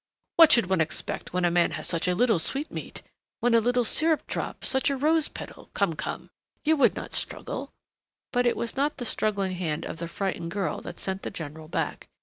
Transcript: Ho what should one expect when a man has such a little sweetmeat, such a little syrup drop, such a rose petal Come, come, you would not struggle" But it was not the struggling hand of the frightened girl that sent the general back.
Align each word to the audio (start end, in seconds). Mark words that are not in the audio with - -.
Ho 0.01 0.33
what 0.37 0.51
should 0.51 0.65
one 0.65 0.81
expect 0.81 1.31
when 1.31 1.45
a 1.45 1.51
man 1.51 1.69
has 1.73 1.85
such 1.87 2.07
a 2.07 2.15
little 2.15 2.39
sweetmeat, 2.39 3.03
such 3.43 3.53
a 3.53 3.59
little 3.61 3.83
syrup 3.83 4.25
drop, 4.25 4.65
such 4.65 4.89
a 4.89 4.97
rose 4.97 5.27
petal 5.27 5.69
Come, 5.75 5.93
come, 5.95 6.31
you 6.63 6.75
would 6.75 6.95
not 6.95 7.13
struggle" 7.13 7.71
But 8.33 8.47
it 8.47 8.57
was 8.57 8.75
not 8.75 8.97
the 8.97 9.05
struggling 9.05 9.51
hand 9.51 9.85
of 9.85 9.97
the 9.97 10.07
frightened 10.07 10.49
girl 10.49 10.81
that 10.81 10.99
sent 10.99 11.21
the 11.21 11.29
general 11.29 11.67
back. 11.67 12.09